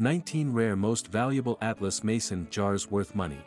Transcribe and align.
19 0.00 0.52
Rare 0.52 0.76
Most 0.76 1.08
Valuable 1.08 1.58
Atlas 1.60 2.04
Mason 2.04 2.46
Jars 2.50 2.88
Worth 2.88 3.16
Money 3.16 3.40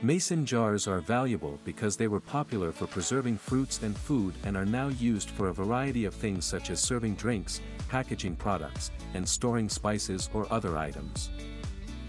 Mason 0.00 0.46
jars 0.46 0.88
are 0.88 1.00
valuable 1.00 1.58
because 1.62 1.94
they 1.94 2.08
were 2.08 2.20
popular 2.20 2.72
for 2.72 2.86
preserving 2.86 3.36
fruits 3.36 3.82
and 3.82 3.94
food 3.94 4.32
and 4.44 4.56
are 4.56 4.64
now 4.64 4.88
used 4.88 5.28
for 5.28 5.48
a 5.48 5.52
variety 5.52 6.06
of 6.06 6.14
things 6.14 6.46
such 6.46 6.70
as 6.70 6.80
serving 6.80 7.16
drinks, 7.16 7.60
packaging 7.90 8.34
products, 8.34 8.90
and 9.12 9.28
storing 9.28 9.68
spices 9.68 10.30
or 10.32 10.50
other 10.50 10.78
items. 10.78 11.28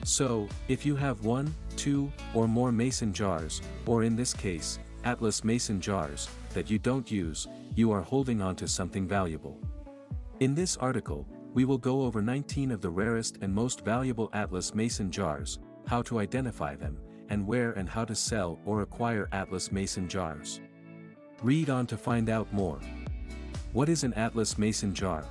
So, 0.06 0.48
if 0.70 0.86
you 0.86 0.96
have 0.96 1.26
one, 1.26 1.54
two, 1.76 2.10
or 2.34 2.48
more 2.48 2.72
mason 2.72 3.12
jars, 3.12 3.62
or 3.86 4.04
in 4.04 4.16
this 4.16 4.34
case, 4.34 4.80
Atlas 5.04 5.44
mason 5.44 5.82
jars, 5.82 6.30
that 6.54 6.72
you 6.72 6.80
don't 6.80 7.12
use, 7.12 7.46
you 7.76 7.92
are 7.92 8.04
holding 8.04 8.42
on 8.42 8.56
to 8.56 8.70
something 8.70 9.06
valuable. 9.06 9.60
In 10.40 10.56
this 10.56 10.78
article, 10.78 11.28
we 11.54 11.66
will 11.66 11.78
go 11.78 12.04
over 12.04 12.22
19 12.22 12.72
of 12.72 12.82
the 12.82 12.90
rarest 12.90 13.38
and 13.42 13.54
most 13.54 13.84
valuable 13.84 14.30
Atlas 14.34 14.76
mason 14.76 15.10
jars, 15.12 15.60
how 15.88 16.02
to 16.04 16.20
identify 16.20 16.76
them, 16.76 16.98
and 17.30 17.46
where 17.46 17.72
and 17.72 17.90
how 17.90 18.06
to 18.06 18.16
sell 18.16 18.60
or 18.66 18.82
acquire 18.82 19.28
Atlas 19.32 19.72
mason 19.72 20.08
jars. 20.08 20.62
Read 21.42 21.70
on 21.70 21.88
to 21.88 21.98
find 21.98 22.30
out 22.30 22.52
more. 22.54 22.80
What 23.74 23.90
is 23.90 24.04
an 24.04 24.14
Atlas 24.14 24.58
mason 24.58 24.94
jar? 24.94 25.26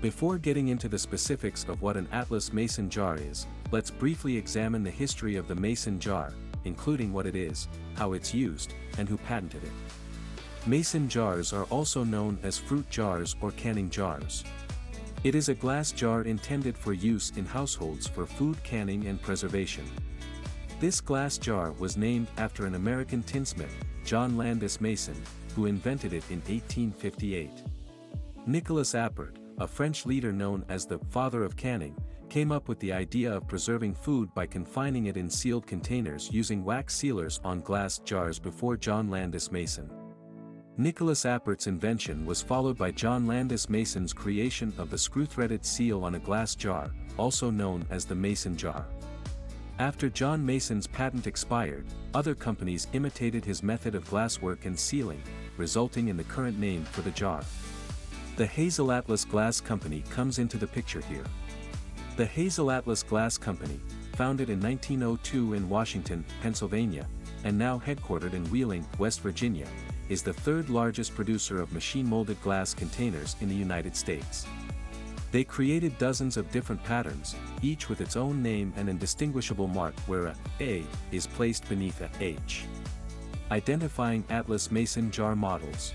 Before 0.00 0.38
getting 0.38 0.68
into 0.68 0.88
the 0.88 0.98
specifics 0.98 1.64
of 1.64 1.82
what 1.82 1.96
an 1.96 2.08
Atlas 2.12 2.52
mason 2.52 2.88
jar 2.88 3.16
is, 3.16 3.46
let's 3.70 3.90
briefly 3.90 4.36
examine 4.36 4.82
the 4.82 4.90
history 4.90 5.36
of 5.36 5.48
the 5.48 5.54
mason 5.54 5.98
jar, 5.98 6.32
including 6.64 7.12
what 7.12 7.26
it 7.26 7.34
is, 7.34 7.68
how 7.94 8.12
it's 8.12 8.34
used, 8.34 8.74
and 8.98 9.08
who 9.08 9.16
patented 9.18 9.64
it. 9.64 9.72
Mason 10.66 11.08
jars 11.08 11.52
are 11.52 11.64
also 11.64 12.04
known 12.04 12.38
as 12.42 12.58
fruit 12.58 12.88
jars 12.90 13.36
or 13.40 13.52
canning 13.52 13.88
jars. 13.88 14.44
It 15.26 15.34
is 15.34 15.48
a 15.48 15.54
glass 15.54 15.90
jar 15.90 16.22
intended 16.22 16.78
for 16.78 16.92
use 16.92 17.32
in 17.34 17.44
households 17.44 18.06
for 18.06 18.26
food 18.26 18.62
canning 18.62 19.08
and 19.08 19.20
preservation. 19.20 19.84
This 20.78 21.00
glass 21.00 21.36
jar 21.36 21.72
was 21.80 21.96
named 21.96 22.28
after 22.36 22.64
an 22.64 22.76
American 22.76 23.24
tinsmith, 23.24 23.74
John 24.04 24.36
Landis 24.36 24.80
Mason, 24.80 25.20
who 25.56 25.66
invented 25.66 26.12
it 26.12 26.22
in 26.30 26.36
1858. 26.42 27.50
Nicolas 28.46 28.92
Appert, 28.92 29.38
a 29.58 29.66
French 29.66 30.06
leader 30.06 30.32
known 30.32 30.64
as 30.68 30.86
the 30.86 31.00
father 31.10 31.42
of 31.42 31.56
canning, 31.56 31.96
came 32.28 32.52
up 32.52 32.68
with 32.68 32.78
the 32.78 32.92
idea 32.92 33.32
of 33.32 33.48
preserving 33.48 33.94
food 33.94 34.32
by 34.32 34.46
confining 34.46 35.06
it 35.06 35.16
in 35.16 35.28
sealed 35.28 35.66
containers 35.66 36.30
using 36.30 36.64
wax 36.64 36.94
sealers 36.94 37.40
on 37.42 37.62
glass 37.62 37.98
jars 37.98 38.38
before 38.38 38.76
John 38.76 39.10
Landis 39.10 39.50
Mason. 39.50 39.90
Nicolas 40.78 41.24
Appert's 41.24 41.68
invention 41.68 42.26
was 42.26 42.42
followed 42.42 42.76
by 42.76 42.90
John 42.90 43.26
Landis 43.26 43.70
Mason's 43.70 44.12
creation 44.12 44.74
of 44.76 44.90
the 44.90 44.98
screw-threaded 44.98 45.64
seal 45.64 46.04
on 46.04 46.16
a 46.16 46.18
glass 46.18 46.54
jar, 46.54 46.90
also 47.16 47.50
known 47.50 47.86
as 47.88 48.04
the 48.04 48.14
mason 48.14 48.58
jar. 48.58 48.84
After 49.78 50.10
John 50.10 50.44
Mason's 50.44 50.86
patent 50.86 51.26
expired, 51.26 51.86
other 52.12 52.34
companies 52.34 52.88
imitated 52.92 53.42
his 53.42 53.62
method 53.62 53.94
of 53.94 54.08
glasswork 54.10 54.66
and 54.66 54.78
sealing, 54.78 55.22
resulting 55.56 56.08
in 56.08 56.16
the 56.18 56.24
current 56.24 56.58
name 56.58 56.84
for 56.84 57.00
the 57.00 57.10
jar. 57.12 57.42
The 58.36 58.46
Hazel 58.46 58.92
Atlas 58.92 59.24
Glass 59.24 59.62
Company 59.62 60.04
comes 60.10 60.38
into 60.38 60.58
the 60.58 60.66
picture 60.66 61.00
here. 61.00 61.24
The 62.18 62.26
Hazel 62.26 62.70
Atlas 62.70 63.02
Glass 63.02 63.38
Company, 63.38 63.80
founded 64.12 64.50
in 64.50 64.60
1902 64.60 65.54
in 65.54 65.70
Washington, 65.70 66.22
Pennsylvania, 66.42 67.06
and 67.44 67.56
now 67.56 67.80
headquartered 67.86 68.34
in 68.34 68.44
Wheeling, 68.50 68.86
West 68.98 69.20
Virginia, 69.20 69.66
is 70.08 70.22
the 70.22 70.32
third 70.32 70.68
largest 70.68 71.14
producer 71.14 71.60
of 71.60 71.72
machine-molded 71.72 72.40
glass 72.42 72.74
containers 72.74 73.36
in 73.40 73.48
the 73.48 73.54
United 73.54 73.96
States. 73.96 74.46
They 75.32 75.44
created 75.44 75.98
dozens 75.98 76.36
of 76.36 76.50
different 76.50 76.82
patterns, 76.84 77.34
each 77.60 77.88
with 77.88 78.00
its 78.00 78.16
own 78.16 78.42
name 78.42 78.72
and 78.76 78.88
indistinguishable 78.88 79.66
mark 79.66 79.94
where 80.06 80.26
a 80.26 80.36
A 80.60 80.84
is 81.12 81.26
placed 81.26 81.68
beneath 81.68 82.00
a 82.00 82.08
H. 82.20 82.64
Identifying 83.50 84.24
Atlas 84.30 84.70
Mason 84.70 85.10
jar 85.10 85.36
models. 85.36 85.92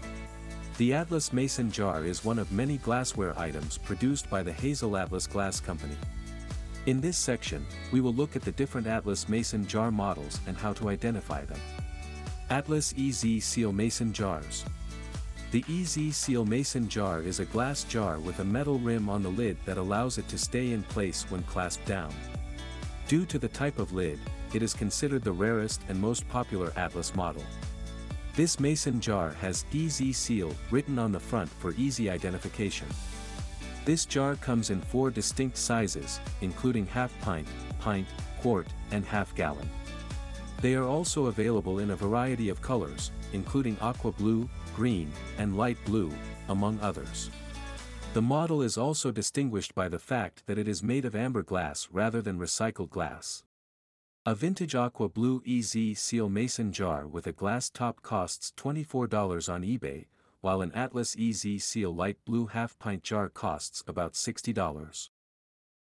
The 0.78 0.94
Atlas 0.94 1.32
Mason 1.34 1.72
jar 1.72 2.06
is 2.06 2.26
one 2.26 2.40
of 2.40 2.52
many 2.52 2.78
glassware 2.78 3.38
items 3.38 3.78
produced 3.78 4.30
by 4.30 4.44
the 4.44 4.54
Hazel 4.54 4.98
Atlas 4.98 5.28
Glass 5.28 5.60
Company. 5.60 5.96
In 6.86 7.00
this 7.00 7.18
section, 7.18 7.66
we 7.92 8.02
will 8.02 8.14
look 8.14 8.36
at 8.36 8.42
the 8.42 8.52
different 8.54 8.88
Atlas 8.88 9.30
Mason 9.30 9.68
jar 9.68 9.92
models 9.92 10.40
and 10.48 10.58
how 10.58 10.74
to 10.74 10.90
identify 10.90 11.46
them. 11.46 11.60
Atlas 12.52 12.94
EZ 12.98 13.46
Seal 13.46 13.72
Mason 13.72 14.12
Jars 14.12 14.66
The 15.52 15.64
EZ 15.70 16.14
Seal 16.14 16.44
Mason 16.44 16.90
jar 16.90 17.22
is 17.22 17.40
a 17.40 17.46
glass 17.46 17.86
jar 17.86 18.20
with 18.20 18.40
a 18.40 18.44
metal 18.44 18.78
rim 18.78 19.08
on 19.08 19.24
the 19.24 19.30
lid 19.30 19.56
that 19.64 19.78
allows 19.78 20.18
it 20.18 20.28
to 20.28 20.38
stay 20.38 20.74
in 20.74 20.84
place 20.84 21.26
when 21.30 21.44
clasped 21.44 21.86
down. 21.86 22.14
Due 23.08 23.26
to 23.28 23.40
the 23.40 23.48
type 23.48 23.80
of 23.80 23.94
lid, 23.94 24.20
it 24.54 24.62
is 24.62 24.74
considered 24.74 25.24
the 25.24 25.32
rarest 25.32 25.82
and 25.88 25.98
most 25.98 26.28
popular 26.28 26.74
Atlas 26.76 27.16
model. 27.16 27.44
This 28.36 28.60
mason 28.60 29.00
jar 29.00 29.30
has 29.40 29.64
EZ 29.74 30.18
Seal 30.18 30.54
written 30.72 31.00
on 31.00 31.14
the 31.14 31.22
front 31.22 31.50
for 31.50 31.74
easy 31.78 32.10
identification. 32.10 32.88
This 33.86 34.06
jar 34.06 34.36
comes 34.36 34.72
in 34.72 34.82
four 34.82 35.10
distinct 35.10 35.56
sizes, 35.56 36.20
including 36.42 36.86
half 36.88 37.18
pint, 37.22 37.48
pint, 37.80 38.08
quart, 38.42 38.68
and 38.92 39.06
half 39.06 39.34
gallon. 39.36 39.70
They 40.62 40.76
are 40.76 40.84
also 40.84 41.26
available 41.26 41.80
in 41.80 41.90
a 41.90 41.96
variety 41.96 42.50
of 42.50 42.62
colors, 42.62 43.12
including 43.34 43.78
aqua 43.82 44.12
blue, 44.12 44.48
green, 44.76 45.12
and 45.40 45.58
light 45.58 45.78
blue, 45.86 46.12
among 46.50 46.80
others. 46.82 47.32
The 48.14 48.22
model 48.22 48.62
is 48.62 48.78
also 48.78 49.12
distinguished 49.12 49.74
by 49.74 49.90
the 49.90 49.98
fact 49.98 50.46
that 50.46 50.60
it 50.60 50.68
is 50.68 50.84
made 50.84 51.06
of 51.06 51.16
amber 51.16 51.42
glass 51.42 51.88
rather 51.92 52.22
than 52.22 52.38
recycled 52.38 52.90
glass. 52.92 53.44
A 54.24 54.36
vintage 54.36 54.76
aqua 54.76 55.10
blue 55.10 55.42
EZ 55.48 55.98
seal 55.98 56.30
mason 56.30 56.72
jar 56.72 57.08
with 57.08 57.26
a 57.26 57.32
glass 57.32 57.72
top 57.72 58.04
costs 58.04 58.54
$24 58.56 59.52
on 59.52 59.64
eBay, 59.64 60.06
while 60.42 60.62
an 60.62 60.72
Atlas 60.74 61.16
EZ 61.20 61.64
seal 61.64 61.96
light 61.96 62.18
blue 62.24 62.48
half 62.48 62.78
pint 62.78 63.02
jar 63.02 63.30
costs 63.30 63.84
about 63.88 64.14
$60. 64.14 65.10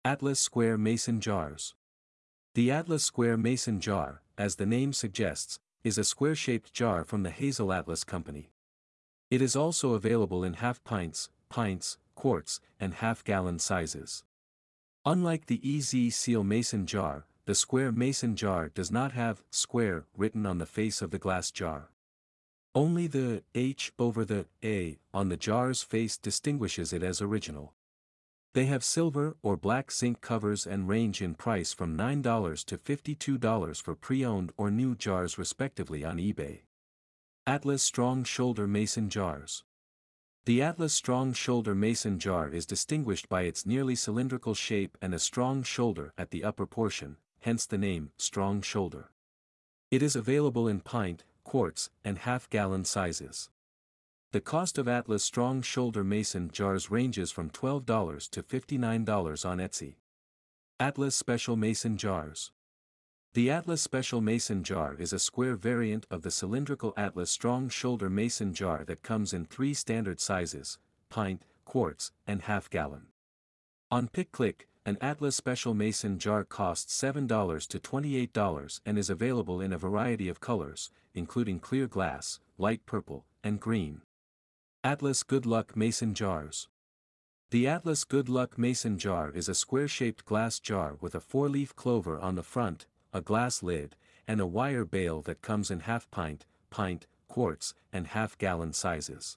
Atlas 0.04 0.38
Square 0.38 0.78
Mason 0.78 1.20
Jars 1.20 1.74
The 2.54 2.70
Atlas 2.70 3.02
Square 3.02 3.38
Mason 3.38 3.80
Jar, 3.80 4.22
as 4.38 4.56
the 4.56 4.66
name 4.66 4.92
suggests, 4.92 5.58
is 5.84 5.98
a 5.98 6.04
square-shaped 6.04 6.72
jar 6.72 7.04
from 7.04 7.24
the 7.24 7.30
Hazel 7.30 7.72
Atlas 7.72 8.04
Company. 8.04 8.50
It 9.30 9.42
is 9.42 9.56
also 9.56 9.94
available 9.94 10.44
in 10.44 10.54
half 10.54 10.82
pints, 10.84 11.28
pints, 11.50 11.98
quarts, 12.14 12.60
and 12.80 12.94
half-gallon 12.94 13.58
sizes. 13.58 14.24
Unlike 15.04 15.46
the 15.46 15.60
EZ 15.64 16.14
Seal 16.14 16.44
Mason 16.44 16.86
jar, 16.86 17.26
the 17.46 17.54
square 17.54 17.90
mason 17.90 18.36
jar 18.36 18.68
does 18.68 18.90
not 18.90 19.12
have 19.12 19.42
square 19.50 20.04
written 20.16 20.44
on 20.44 20.58
the 20.58 20.66
face 20.66 21.00
of 21.00 21.10
the 21.10 21.18
glass 21.18 21.50
jar. 21.50 21.90
Only 22.74 23.06
the 23.06 23.42
H 23.54 23.90
over 23.98 24.24
the 24.24 24.44
A 24.62 24.98
on 25.14 25.30
the 25.30 25.36
jar's 25.38 25.82
face 25.82 26.18
distinguishes 26.18 26.92
it 26.92 27.02
as 27.02 27.22
original. 27.22 27.72
They 28.54 28.64
have 28.66 28.82
silver 28.82 29.36
or 29.42 29.56
black 29.56 29.92
zinc 29.92 30.20
covers 30.20 30.66
and 30.66 30.88
range 30.88 31.20
in 31.20 31.34
price 31.34 31.72
from 31.72 31.96
$9 31.96 32.64
to 32.64 32.78
$52 32.78 33.82
for 33.82 33.94
pre-owned 33.94 34.52
or 34.56 34.70
new 34.70 34.94
jars 34.94 35.38
respectively 35.38 36.04
on 36.04 36.16
eBay. 36.16 36.62
Atlas 37.46 37.82
Strong 37.82 38.24
Shoulder 38.24 38.66
Mason 38.66 39.10
Jars 39.10 39.64
The 40.46 40.62
Atlas 40.62 40.94
Strong 40.94 41.34
Shoulder 41.34 41.74
Mason 41.74 42.18
jar 42.18 42.48
is 42.48 42.66
distinguished 42.66 43.28
by 43.28 43.42
its 43.42 43.66
nearly 43.66 43.94
cylindrical 43.94 44.54
shape 44.54 44.96
and 45.00 45.14
a 45.14 45.18
strong 45.18 45.62
shoulder 45.62 46.12
at 46.16 46.30
the 46.30 46.42
upper 46.42 46.66
portion, 46.66 47.16
hence 47.40 47.66
the 47.66 47.78
name 47.78 48.12
Strong 48.16 48.62
Shoulder. 48.62 49.10
It 49.90 50.02
is 50.02 50.16
available 50.16 50.68
in 50.68 50.80
pint, 50.80 51.24
quarts, 51.44 51.90
and 52.04 52.18
half-gallon 52.18 52.84
sizes. 52.84 53.50
The 54.30 54.42
cost 54.42 54.76
of 54.76 54.86
Atlas 54.86 55.24
Strong 55.24 55.62
Shoulder 55.62 56.04
Mason 56.04 56.50
jars 56.50 56.90
ranges 56.90 57.30
from 57.30 57.48
$12 57.48 58.28
to 58.28 58.42
$59 58.42 59.48
on 59.48 59.56
Etsy. 59.56 59.94
Atlas 60.78 61.16
Special 61.16 61.56
Mason 61.56 61.96
Jars 61.96 62.52
The 63.32 63.50
Atlas 63.50 63.80
Special 63.80 64.20
Mason 64.20 64.62
jar 64.62 64.94
is 64.98 65.14
a 65.14 65.18
square 65.18 65.56
variant 65.56 66.06
of 66.10 66.20
the 66.20 66.30
cylindrical 66.30 66.92
Atlas 66.94 67.30
Strong 67.30 67.70
Shoulder 67.70 68.10
Mason 68.10 68.52
jar 68.52 68.84
that 68.84 69.02
comes 69.02 69.32
in 69.32 69.46
three 69.46 69.72
standard 69.72 70.20
sizes, 70.20 70.76
pint, 71.08 71.40
quarts, 71.64 72.12
and 72.26 72.42
half-gallon. 72.42 73.06
On 73.90 74.08
PicClick, 74.08 74.66
an 74.84 74.98
Atlas 75.00 75.36
Special 75.36 75.72
Mason 75.72 76.18
jar 76.18 76.44
costs 76.44 76.94
$7 77.00 77.66
to 77.66 77.78
$28 77.78 78.80
and 78.84 78.98
is 78.98 79.08
available 79.08 79.62
in 79.62 79.72
a 79.72 79.78
variety 79.78 80.28
of 80.28 80.38
colors, 80.38 80.90
including 81.14 81.58
clear 81.58 81.86
glass, 81.86 82.40
light 82.58 82.84
purple, 82.84 83.24
and 83.42 83.58
green. 83.58 84.02
Atlas 84.84 85.24
Good 85.24 85.44
Luck 85.44 85.76
Mason 85.76 86.14
Jars 86.14 86.68
The 87.50 87.66
Atlas 87.66 88.04
Good 88.04 88.28
Luck 88.28 88.56
Mason 88.56 88.96
Jar 88.96 89.28
is 89.32 89.48
a 89.48 89.54
square-shaped 89.54 90.24
glass 90.24 90.60
jar 90.60 90.96
with 91.00 91.16
a 91.16 91.20
four-leaf 91.20 91.74
clover 91.74 92.16
on 92.20 92.36
the 92.36 92.44
front, 92.44 92.86
a 93.12 93.20
glass 93.20 93.60
lid, 93.60 93.96
and 94.28 94.40
a 94.40 94.46
wire 94.46 94.84
bail 94.84 95.20
that 95.22 95.42
comes 95.42 95.72
in 95.72 95.80
half-pint, 95.80 96.46
pint, 96.70 97.08
quarts, 97.26 97.74
and 97.92 98.06
half-gallon 98.06 98.72
sizes. 98.72 99.36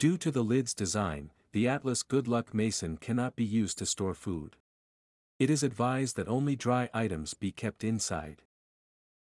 Due 0.00 0.18
to 0.18 0.32
the 0.32 0.42
lid's 0.42 0.74
design, 0.74 1.30
the 1.52 1.68
Atlas 1.68 2.02
Good 2.02 2.26
Luck 2.26 2.52
Mason 2.52 2.96
cannot 2.96 3.36
be 3.36 3.44
used 3.44 3.78
to 3.78 3.86
store 3.86 4.14
food. 4.14 4.56
It 5.38 5.50
is 5.50 5.62
advised 5.62 6.16
that 6.16 6.26
only 6.26 6.56
dry 6.56 6.90
items 6.92 7.32
be 7.32 7.52
kept 7.52 7.84
inside. 7.84 8.42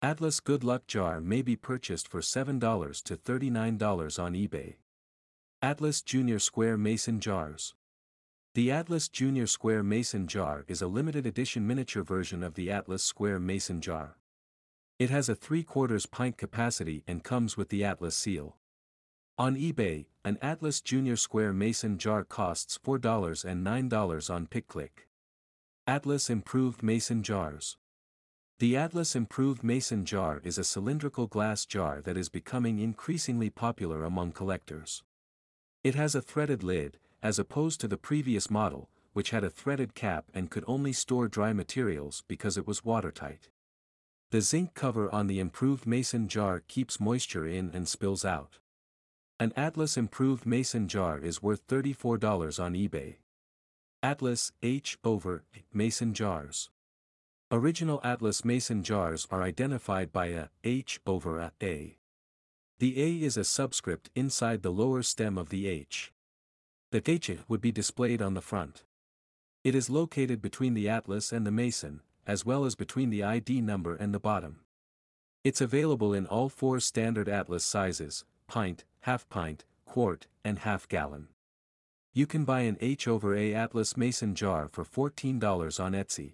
Atlas 0.02 0.40
Good 0.40 0.64
Luck 0.64 0.88
Jar 0.88 1.20
may 1.20 1.42
be 1.42 1.58
purchased 1.58 2.08
for 2.08 2.22
$7 2.22 3.04
to 3.04 3.18
$39 3.18 4.24
on 4.24 4.34
eBay. 4.34 4.76
Atlas 5.62 6.02
Junior 6.02 6.38
Square 6.38 6.78
Mason 6.78 7.20
Jars. 7.20 7.74
The 8.54 8.72
Atlas 8.72 9.08
Junior 9.08 9.48
Square 9.48 9.84
Mason 9.84 10.28
Jar 10.28 10.64
is 10.68 10.82
a 10.82 10.88
limited 10.88 11.26
edition 11.26 11.66
miniature 11.66 12.04
version 12.04 12.44
of 12.44 12.54
the 12.54 12.70
Atlas 12.70 13.04
Square 13.04 13.40
Mason 13.40 13.82
Jar. 13.82 14.18
It 15.00 15.10
has 15.10 15.28
a 15.28 15.34
3 15.34 15.64
quarters 15.64 16.06
pint 16.06 16.38
capacity 16.38 17.04
and 17.08 17.24
comes 17.24 17.58
with 17.58 17.70
the 17.70 17.84
Atlas 17.84 18.16
seal. 18.16 18.58
On 19.38 19.56
eBay, 19.56 20.06
an 20.24 20.38
Atlas 20.42 20.82
Junior 20.82 21.16
Square 21.16 21.54
Mason 21.54 21.98
Jar 21.98 22.24
costs 22.24 22.78
$4 22.86 23.46
and 23.46 23.66
$9 23.66 24.30
on 24.30 24.48
PicClick. 24.48 25.08
Atlas 25.88 26.30
Improved 26.30 26.84
Mason 26.84 27.24
Jars. 27.24 27.78
The 28.60 28.78
Atlas 28.78 29.16
Improved 29.16 29.64
Mason 29.64 30.06
Jar 30.06 30.42
is 30.44 30.58
a 30.58 30.64
cylindrical 30.64 31.28
glass 31.28 31.66
jar 31.66 32.02
that 32.02 32.18
is 32.18 32.30
becoming 32.30 32.80
increasingly 32.80 33.50
popular 33.50 34.04
among 34.04 34.34
collectors. 34.34 35.04
It 35.86 35.94
has 35.94 36.16
a 36.16 36.22
threaded 36.22 36.64
lid, 36.64 36.98
as 37.22 37.38
opposed 37.38 37.80
to 37.82 37.88
the 37.88 37.96
previous 37.96 38.50
model, 38.50 38.90
which 39.14 39.30
had 39.30 39.44
a 39.44 39.52
threaded 39.52 39.94
cap 39.94 40.26
and 40.34 40.50
could 40.50 40.64
only 40.66 40.92
store 40.92 41.28
dry 41.28 41.54
materials 41.54 42.24
because 42.28 42.58
it 42.58 42.66
was 42.66 42.84
watertight. 42.84 43.50
The 44.32 44.42
zinc 44.42 44.74
cover 44.74 45.14
on 45.14 45.28
the 45.28 45.40
improved 45.40 45.86
mason 45.86 46.28
jar 46.28 46.64
keeps 46.68 47.00
moisture 47.00 47.46
in 47.46 47.70
and 47.72 47.88
spills 47.88 48.26
out. 48.26 48.58
An 49.40 49.54
Atlas 49.56 49.96
improved 49.96 50.48
mason 50.48 50.88
jar 50.88 51.20
is 51.20 51.44
worth 51.44 51.68
$34 51.68 52.60
on 52.60 52.74
eBay. 52.74 53.18
Atlas 54.02 54.54
H 54.64 54.98
over 55.04 55.44
mason 55.72 56.16
jars. 56.16 56.72
Original 57.52 58.02
Atlas 58.04 58.44
mason 58.44 58.82
jars 58.82 59.28
are 59.30 59.44
identified 59.44 60.12
by 60.12 60.30
a 60.30 60.48
H 60.64 61.00
over 61.06 61.38
a 61.38 61.52
A. 61.62 62.00
The 62.80 63.02
A 63.02 63.26
is 63.26 63.38
a 63.38 63.46
subscript 63.46 64.10
inside 64.16 64.62
the 64.62 64.70
lower 64.70 65.02
stem 65.02 65.38
of 65.38 65.48
the 65.48 65.66
H. 65.66 66.12
The 66.92 67.02
H 67.10 67.32
would 67.48 67.62
be 67.62 67.72
displayed 67.72 68.22
on 68.22 68.34
the 68.34 68.42
front. 68.42 68.84
It 69.64 69.76
is 69.76 69.90
located 69.90 70.42
between 70.42 70.74
the 70.74 70.90
Atlas 70.90 71.32
and 71.32 71.48
the 71.48 71.52
Mason, 71.52 72.02
as 72.28 72.46
well 72.46 72.66
as 72.66 72.76
between 72.76 73.12
the 73.12 73.24
ID 73.24 73.62
number 73.62 73.96
and 73.96 74.14
the 74.14 74.20
bottom. 74.20 74.60
It's 75.46 75.62
available 75.62 76.14
in 76.14 76.26
all 76.26 76.50
four 76.50 76.82
standard 76.82 77.30
Atlas 77.30 77.64
sizes, 77.66 78.26
pint, 78.46 78.84
half 79.02 79.30
pint, 79.30 79.64
quart, 79.86 80.28
and 80.44 80.60
half 80.60 80.86
gallon. 80.90 81.30
You 82.12 82.28
can 82.28 82.44
buy 82.44 82.62
an 82.62 82.78
H 82.82 83.08
over 83.08 83.34
A 83.34 83.54
Atlas 83.54 83.96
Mason 83.96 84.36
jar 84.36 84.68
for 84.68 84.84
$14 84.84 85.80
on 85.80 85.94
Etsy. 85.94 86.34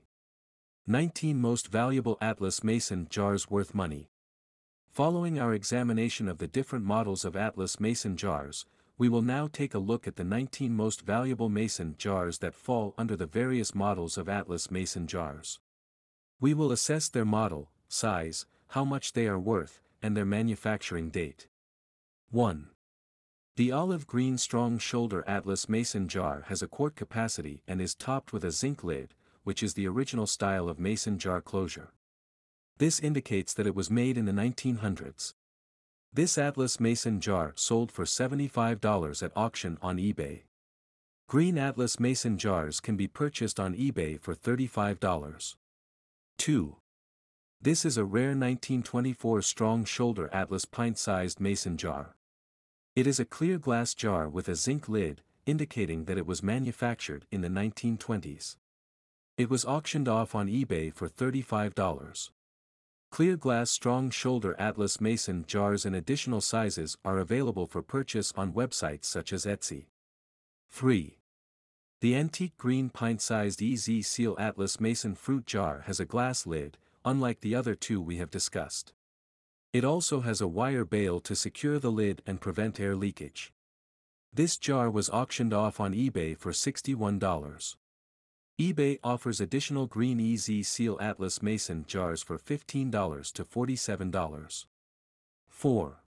19 0.87 1.39
Most 1.39 1.67
Valuable 1.67 2.17
Atlas 2.19 2.63
Mason 2.63 3.05
Jars 3.11 3.51
Worth 3.51 3.75
Money 3.75 4.10
Following 4.93 5.39
our 5.39 5.53
examination 5.53 6.27
of 6.27 6.37
the 6.39 6.49
different 6.49 6.83
models 6.83 7.23
of 7.23 7.37
Atlas 7.37 7.79
mason 7.79 8.17
jars, 8.17 8.65
we 8.97 9.07
will 9.07 9.21
now 9.21 9.47
take 9.47 9.73
a 9.73 9.79
look 9.79 10.05
at 10.05 10.17
the 10.17 10.25
19 10.25 10.75
most 10.75 11.03
valuable 11.03 11.47
mason 11.47 11.95
jars 11.97 12.39
that 12.39 12.53
fall 12.53 12.93
under 12.97 13.15
the 13.15 13.25
various 13.25 13.73
models 13.73 14.17
of 14.17 14.27
Atlas 14.27 14.69
mason 14.69 15.07
jars. 15.07 15.61
We 16.41 16.53
will 16.53 16.73
assess 16.73 17.07
their 17.07 17.23
model, 17.23 17.71
size, 17.87 18.45
how 18.67 18.83
much 18.83 19.13
they 19.13 19.27
are 19.27 19.39
worth, 19.39 19.79
and 20.01 20.15
their 20.17 20.25
manufacturing 20.25 21.09
date. 21.09 21.47
1. 22.31 22.67
The 23.55 23.71
olive 23.71 24.05
green 24.05 24.37
strong 24.37 24.77
shoulder 24.77 25.23
Atlas 25.25 25.69
mason 25.69 26.09
jar 26.09 26.43
has 26.49 26.61
a 26.61 26.67
quart 26.67 26.97
capacity 26.97 27.63
and 27.65 27.79
is 27.79 27.95
topped 27.95 28.33
with 28.33 28.43
a 28.43 28.51
zinc 28.51 28.83
lid, 28.83 29.13
which 29.45 29.63
is 29.63 29.73
the 29.73 29.87
original 29.87 30.27
style 30.27 30.67
of 30.67 30.79
mason 30.79 31.17
jar 31.17 31.39
closure. 31.39 31.93
This 32.81 32.99
indicates 32.99 33.53
that 33.53 33.67
it 33.67 33.75
was 33.75 33.91
made 33.91 34.17
in 34.17 34.25
the 34.25 34.31
1900s. 34.31 35.35
This 36.11 36.35
Atlas 36.35 36.79
Mason 36.79 37.21
jar 37.21 37.53
sold 37.53 37.91
for 37.91 38.05
$75 38.05 39.21
at 39.21 39.31
auction 39.35 39.77
on 39.83 39.97
eBay. 39.97 40.45
Green 41.29 41.59
Atlas 41.59 41.99
Mason 41.99 42.39
jars 42.39 42.79
can 42.79 42.97
be 42.97 43.07
purchased 43.07 43.59
on 43.59 43.75
eBay 43.75 44.19
for 44.19 44.33
$35. 44.33 45.55
2. 46.39 46.75
This 47.61 47.85
is 47.85 47.97
a 47.97 48.03
rare 48.03 48.29
1924 48.29 49.43
strong 49.43 49.85
shoulder 49.85 50.27
Atlas 50.33 50.65
pint-sized 50.65 51.39
mason 51.39 51.77
jar. 51.77 52.15
It 52.95 53.05
is 53.05 53.19
a 53.19 53.25
clear 53.25 53.59
glass 53.59 53.93
jar 53.93 54.27
with 54.27 54.49
a 54.49 54.55
zinc 54.55 54.89
lid, 54.89 55.21
indicating 55.45 56.05
that 56.05 56.17
it 56.17 56.25
was 56.25 56.41
manufactured 56.41 57.27
in 57.31 57.41
the 57.41 57.47
1920s. 57.47 58.55
It 59.37 59.51
was 59.51 59.65
auctioned 59.65 60.07
off 60.07 60.33
on 60.33 60.47
eBay 60.47 60.91
for 60.91 61.07
$35. 61.07 62.31
Clear 63.11 63.35
glass 63.35 63.69
strong 63.69 64.09
shoulder 64.09 64.55
Atlas 64.57 65.01
Mason 65.01 65.43
jars 65.45 65.85
in 65.85 65.93
additional 65.93 66.39
sizes 66.39 66.97
are 67.03 67.17
available 67.17 67.67
for 67.67 67.81
purchase 67.81 68.31
on 68.37 68.53
websites 68.53 69.03
such 69.03 69.33
as 69.33 69.45
Etsy. 69.45 69.87
3. 70.69 71.17
The 71.99 72.15
antique 72.15 72.55
green 72.57 72.89
pint-sized 72.89 73.61
EZ 73.61 74.07
Seal 74.07 74.37
Atlas 74.39 74.79
Mason 74.79 75.13
fruit 75.13 75.45
jar 75.45 75.83
has 75.87 75.99
a 75.99 76.05
glass 76.05 76.47
lid, 76.47 76.77
unlike 77.03 77.41
the 77.41 77.53
other 77.53 77.75
two 77.75 78.01
we 78.01 78.15
have 78.15 78.31
discussed. 78.31 78.93
It 79.73 79.83
also 79.83 80.21
has 80.21 80.39
a 80.39 80.47
wire 80.47 80.85
bail 80.85 81.19
to 81.19 81.35
secure 81.35 81.79
the 81.79 81.91
lid 81.91 82.21
and 82.25 82.39
prevent 82.39 82.79
air 82.79 82.95
leakage. 82.95 83.51
This 84.33 84.55
jar 84.55 84.89
was 84.89 85.09
auctioned 85.09 85.53
off 85.53 85.81
on 85.81 85.93
eBay 85.93 86.37
for 86.37 86.53
$61 86.53 87.75
eBay 88.61 88.99
offers 89.03 89.41
additional 89.41 89.87
Green 89.87 90.19
EZ 90.21 90.67
Seal 90.67 90.95
Atlas 91.01 91.41
Mason 91.41 91.83
jars 91.87 92.21
for 92.21 92.37
$15 92.37 93.33
to 93.33 93.43
$47. 93.43 94.65
4. 95.49 96.03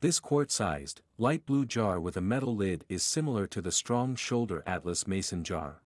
This 0.00 0.20
quart-sized, 0.20 1.02
light 1.18 1.44
blue 1.44 1.66
jar 1.66 1.98
with 1.98 2.16
a 2.16 2.20
metal 2.20 2.54
lid 2.54 2.84
is 2.88 3.02
similar 3.02 3.48
to 3.48 3.60
the 3.60 3.72
strong 3.72 4.14
shoulder 4.14 4.62
Atlas 4.68 5.08
Mason 5.08 5.42
jar. 5.42 5.82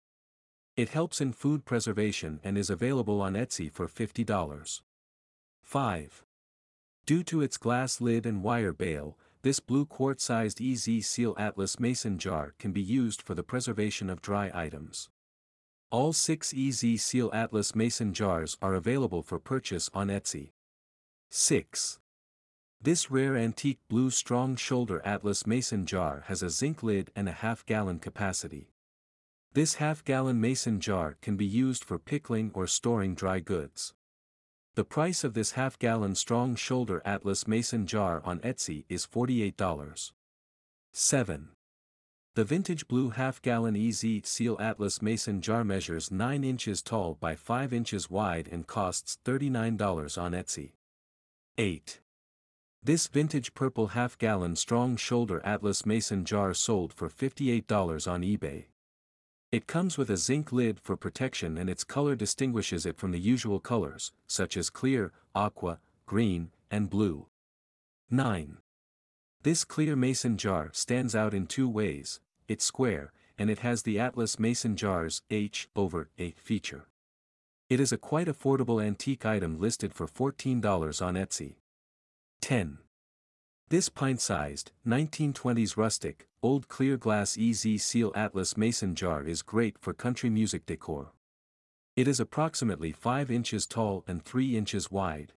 It 0.75 0.89
helps 0.89 1.22
in 1.22 1.31
food 1.31 1.63
preservation 1.63 2.42
and 2.44 2.57
is 2.57 2.69
available 2.69 3.22
on 3.22 3.36
Etsy 3.36 3.72
for 3.72 3.88
$50. 3.88 4.81
5. 5.62 6.25
Due 7.06 7.24
to 7.24 7.42
its 7.42 7.56
glass 7.56 8.01
lid 8.01 8.25
and 8.25 8.44
wire 8.44 8.74
bail, 8.74 9.18
this 9.42 9.62
blue 9.62 9.86
quart-sized 9.86 10.62
EZ 10.62 11.07
Seal 11.07 11.33
Atlas 11.40 11.80
Mason 11.80 12.18
jar 12.18 12.56
can 12.60 12.74
be 12.74 12.81
used 12.81 13.22
for 13.22 13.36
the 13.36 13.42
preservation 13.42 14.10
of 14.10 14.22
dry 14.22 14.51
items. 14.54 15.07
All 15.89 16.12
six 16.12 16.54
EZ 16.54 17.01
Seal 17.01 17.31
Atlas 17.34 17.74
Mason 17.74 18.13
jars 18.13 18.57
are 18.62 18.74
available 18.74 19.21
for 19.23 19.40
purchase 19.40 19.90
on 19.94 20.09
Etsy. 20.09 20.52
6. 21.30 22.00
This 22.81 23.09
rare 23.09 23.38
antique 23.38 23.80
blue 23.88 24.09
strong 24.09 24.57
shoulder 24.57 25.02
Atlas 25.06 25.47
Mason 25.47 25.85
jar 25.85 26.26
has 26.28 26.44
a 26.44 26.50
zinc 26.50 26.83
lid 26.83 27.09
and 27.16 27.30
a 27.30 27.31
half-gallon 27.31 28.00
capacity. 28.00 28.73
This 29.54 29.76
half-gallon 29.76 30.42
mason 30.42 30.81
jar 30.81 31.16
can 31.21 31.38
be 31.38 31.45
used 31.45 31.85
for 31.85 31.97
pickling 31.97 32.52
or 32.54 32.68
storing 32.68 33.16
dry 33.16 33.40
goods. 33.40 33.94
The 34.76 34.83
price 34.83 35.23
of 35.23 35.35
this 35.35 35.52
half-gallon 35.52 36.16
strong 36.16 36.57
shoulder 36.57 37.02
Atlas 37.06 37.47
Mason 37.47 37.88
jar 37.88 38.21
on 38.26 38.40
Etsy 38.40 38.83
is 38.90 39.07
$48. 39.07 40.12
7. 40.92 41.50
The 42.38 42.44
vintage 42.44 42.88
blue 42.88 43.10
half-gallon 43.10 43.76
EZ 43.76 44.06
Seal 44.26 44.58
Atlas 44.60 45.02
Mason 45.02 45.42
jar 45.42 45.64
measures 45.64 46.12
9 46.12 46.44
inches 46.44 46.84
tall 46.84 47.18
by 47.20 47.34
5 47.34 47.74
inches 47.74 48.12
wide 48.12 48.48
and 48.52 48.68
costs 48.68 49.18
$39 49.26 50.22
on 50.22 50.34
Etsy. 50.34 50.74
8. 51.58 52.00
This 52.84 53.08
vintage 53.08 53.56
purple 53.56 53.88
half-gallon 53.88 54.56
strong 54.56 54.98
shoulder 54.98 55.42
Atlas 55.44 55.84
Mason 55.84 56.26
jar 56.26 56.54
sold 56.54 56.94
for 56.94 57.10
$58 57.10 58.08
on 58.08 58.22
eBay. 58.22 58.66
It 59.52 59.66
comes 59.66 59.98
with 59.98 60.12
a 60.12 60.18
zinc 60.18 60.52
lid 60.52 60.80
for 60.80 60.96
protection 60.96 61.58
and 61.58 61.72
its 61.72 61.84
color 61.84 62.16
distinguishes 62.16 62.86
it 62.86 62.98
from 62.98 63.14
the 63.14 63.20
usual 63.20 63.60
colors, 63.60 64.14
such 64.28 64.58
as 64.58 64.70
clear, 64.70 65.12
aqua, 65.34 65.80
green, 66.06 66.52
and 66.70 66.88
blue. 66.88 67.26
9. 68.12 68.60
This 69.42 69.66
clear 69.66 69.96
mason 69.96 70.38
jar 70.38 70.70
stands 70.72 71.16
out 71.16 71.34
in 71.34 71.48
two 71.48 71.68
ways, 71.68 72.20
it's 72.47 72.66
square, 72.66 73.11
and 73.37 73.49
it 73.49 73.59
has 73.59 73.83
the 73.83 73.99
Atlas 73.99 74.39
Mason 74.39 74.75
Jars 74.75 75.21
H 75.30 75.69
over 75.75 76.09
A 76.18 76.31
feature. 76.31 76.87
It 77.69 77.80
is 77.80 77.92
a 77.92 77.97
quite 77.97 78.27
affordable 78.27 78.83
antique 78.83 79.25
item 79.25 79.59
listed 79.59 79.94
for 79.94 80.07
$14 80.07 81.06
on 81.06 81.16
Etsy. 81.16 81.56
10. 82.42 82.77
This 83.69 83.89
pint-sized, 83.89 84.71
1920s 84.87 85.75
rustic, 85.75 86.30
old 86.42 86.69
clear 86.69 86.95
glass 86.95 87.37
EZ 87.37 87.83
Seal 87.83 88.13
Atlas 88.16 88.56
Mason 88.56 88.95
jar 88.95 89.23
is 89.23 89.42
great 89.42 89.77
for 89.77 89.94
country 89.94 90.30
music 90.30 90.66
decor. 90.66 91.11
It 91.97 92.07
is 92.07 92.21
approximately 92.21 92.94
5 92.94 93.30
inches 93.30 93.68
tall 93.68 94.06
and 94.07 94.23
3 94.23 94.56
inches 94.56 94.89
wide. 94.89 95.33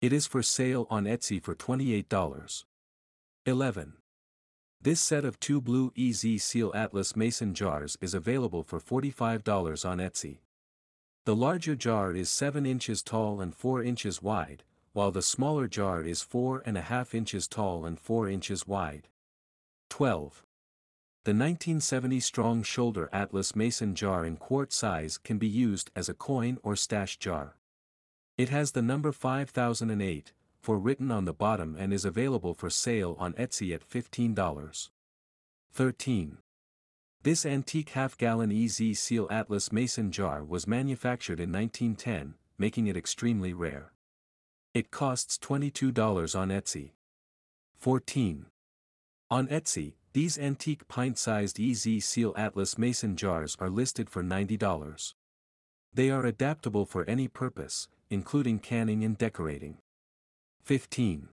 It 0.00 0.12
is 0.12 0.26
for 0.26 0.42
sale 0.42 0.88
on 0.90 1.04
Etsy 1.04 1.40
for 1.40 1.54
$28. 1.54 2.64
11. 3.46 3.92
This 4.84 5.00
set 5.00 5.24
of 5.24 5.40
two 5.40 5.62
blue 5.62 5.94
EZ 5.96 6.42
Seal 6.42 6.70
Atlas 6.74 7.16
Mason 7.16 7.54
jars 7.54 7.96
is 8.02 8.12
available 8.12 8.62
for 8.62 8.78
$45 8.78 9.88
on 9.88 9.96
Etsy. 9.96 10.40
The 11.24 11.34
larger 11.34 11.74
jar 11.74 12.12
is 12.12 12.28
7 12.28 12.66
inches 12.66 13.02
tall 13.02 13.40
and 13.40 13.54
4 13.54 13.82
inches 13.82 14.22
wide, 14.22 14.62
while 14.92 15.10
the 15.10 15.22
smaller 15.22 15.68
jar 15.68 16.02
is 16.02 16.22
4.5 16.22 17.14
inches 17.14 17.48
tall 17.48 17.86
and 17.86 17.98
4 17.98 18.28
inches 18.28 18.66
wide. 18.66 19.08
12. 19.88 20.44
The 21.24 21.30
1970 21.30 22.20
strong 22.20 22.62
shoulder 22.62 23.08
Atlas 23.10 23.56
Mason 23.56 23.94
jar 23.94 24.26
in 24.26 24.36
quart 24.36 24.70
size 24.70 25.16
can 25.16 25.38
be 25.38 25.48
used 25.48 25.90
as 25.96 26.10
a 26.10 26.14
coin 26.14 26.58
or 26.62 26.76
stash 26.76 27.16
jar. 27.16 27.56
It 28.36 28.50
has 28.50 28.72
the 28.72 28.82
number 28.82 29.12
5008, 29.12 30.34
for 30.64 30.78
written 30.78 31.10
on 31.10 31.26
the 31.26 31.34
bottom 31.34 31.76
and 31.78 31.92
is 31.92 32.06
available 32.06 32.54
for 32.54 32.70
sale 32.70 33.16
on 33.18 33.34
Etsy 33.34 33.74
at 33.74 33.86
$15. 33.86 34.88
13. 35.74 36.38
This 37.22 37.44
antique 37.44 37.90
half-gallon 37.90 38.50
EZ 38.50 38.98
Seal 38.98 39.28
Atlas 39.30 39.70
Mason 39.70 40.10
jar 40.10 40.42
was 40.42 40.66
manufactured 40.66 41.38
in 41.38 41.52
1910, 41.52 42.36
making 42.56 42.86
it 42.86 42.96
extremely 42.96 43.52
rare. 43.52 43.92
It 44.72 44.90
costs 44.90 45.36
$22 45.36 46.34
on 46.34 46.48
Etsy. 46.48 46.92
14. 47.76 48.46
On 49.30 49.46
Etsy, 49.48 49.96
these 50.14 50.38
antique 50.38 50.88
pint-sized 50.88 51.60
EZ 51.60 52.02
Seal 52.02 52.32
Atlas 52.38 52.78
Mason 52.78 53.16
jars 53.16 53.54
are 53.60 53.68
listed 53.68 54.08
for 54.08 54.22
$90. 54.22 55.12
They 55.92 56.08
are 56.08 56.24
adaptable 56.24 56.86
for 56.86 57.04
any 57.04 57.28
purpose, 57.28 57.88
including 58.08 58.60
canning 58.60 59.04
and 59.04 59.18
decorating. 59.18 59.76
15. 60.64 61.28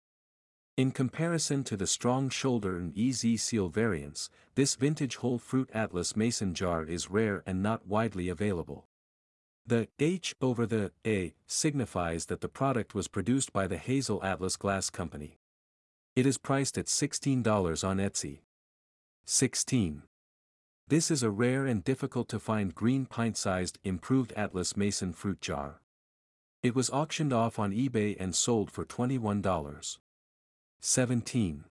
In 0.77 0.91
comparison 0.91 1.63
to 1.63 1.77
the 1.77 1.87
strong 1.87 2.31
shoulder 2.31 2.77
and 2.77 2.93
EZ 2.99 3.41
seal 3.41 3.69
variants, 3.69 4.29
this 4.57 4.75
vintage 4.75 5.17
whole 5.17 5.39
fruit 5.39 5.71
Atlas 5.73 6.17
mason 6.17 6.53
jar 6.53 6.83
is 6.83 7.13
rare 7.13 7.45
and 7.47 7.63
not 7.63 7.87
widely 7.87 8.29
available. 8.29 8.87
The 9.65 9.87
H 10.01 10.35
over 10.41 10.67
the 10.67 10.91
A 11.07 11.35
signifies 11.47 12.27
that 12.27 12.41
the 12.41 12.49
product 12.49 12.93
was 12.93 13.07
produced 13.07 13.53
by 13.53 13.69
the 13.69 13.77
Hazel 13.77 14.21
Atlas 14.25 14.57
Glass 14.57 14.91
Company. 14.91 15.39
It 16.17 16.27
is 16.27 16.37
priced 16.37 16.77
at 16.77 16.87
$16 16.87 17.87
on 17.87 17.99
Etsy. 17.99 18.41
16. 19.27 20.03
This 20.89 21.09
is 21.09 21.23
a 21.23 21.31
rare 21.31 21.67
and 21.67 21.85
difficult 21.85 22.29
to 22.31 22.41
find 22.41 22.75
green 22.75 23.07
pint-sized 23.07 23.79
improved 23.85 24.33
Atlas 24.33 24.77
Mason 24.77 25.13
fruit 25.13 25.41
jar. 25.41 25.83
It 26.63 26.75
was 26.75 26.91
auctioned 26.91 27.33
off 27.33 27.59
on 27.59 27.73
eBay 27.73 28.17
and 28.21 28.35
sold 28.35 28.71
for 28.71 28.85
$21. 28.85 29.99
17. 30.81 31.65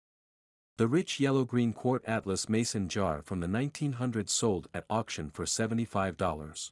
The 0.77 0.87
rich 0.87 1.19
yellow-green 1.19 1.73
quart 1.73 2.05
Atlas 2.05 2.47
Mason 2.47 2.87
jar 2.87 3.21
from 3.21 3.41
the 3.41 3.47
1900s 3.47 4.29
sold 4.29 4.69
at 4.73 4.85
auction 4.89 5.29
for 5.29 5.43
$75. 5.43 6.71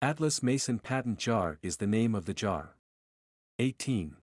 Atlas 0.00 0.42
Mason 0.42 0.78
Patent 0.78 1.18
Jar 1.18 1.58
is 1.62 1.76
the 1.76 1.86
name 1.86 2.14
of 2.14 2.24
the 2.24 2.32
jar. 2.32 2.76
18. 3.58 4.16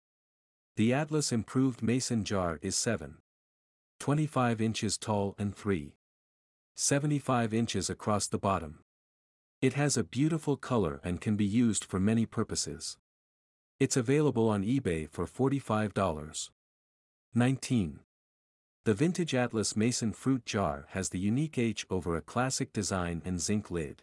The 0.77 0.93
Atlas 0.93 1.33
Improved 1.33 1.83
Mason 1.83 2.25
Jar 2.25 2.61
is 2.63 2.77
7. 2.77 3.17
25 3.99 4.61
inches 4.61 4.97
tall 4.97 5.35
and 5.37 5.55
3. 5.55 5.95
75 6.77 7.55
inches 7.55 7.91
across 7.91 8.29
the 8.29 8.39
bottom. 8.39 8.81
It 9.63 9.75
has 9.75 9.99
a 9.99 10.05
beautiful 10.05 10.57
color 10.57 11.03
and 11.05 11.21
can 11.21 11.37
be 11.37 11.45
used 11.45 11.85
for 11.85 12.01
many 12.01 12.25
purposes. 12.25 12.97
It's 13.79 13.95
available 13.95 14.49
on 14.49 14.65
eBay 14.65 15.11
for 15.11 15.27
$45. 15.27 16.49
19. 17.35 18.01
The 18.87 18.95
vintage 18.95 19.35
Atlas 19.35 19.77
Mason 19.77 20.13
fruit 20.15 20.47
jar 20.47 20.87
has 20.93 21.11
the 21.11 21.19
unique 21.19 21.59
H 21.59 21.85
over 21.91 22.17
a 22.17 22.23
classic 22.23 22.73
design 22.73 23.21
and 23.23 23.39
zinc 23.39 23.71
lid. 23.71 24.03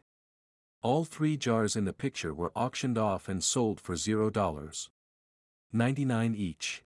All 0.83 1.05
three 1.05 1.35
jars 1.37 1.75
in 1.75 1.85
the 1.85 1.93
picture 1.93 2.35
were 2.35 2.51
auctioned 2.55 2.99
off 2.99 3.27
and 3.27 3.43
sold 3.43 3.81
for 3.81 3.95
$0. 3.95 4.89
99 5.73 6.35
each. 6.35 6.83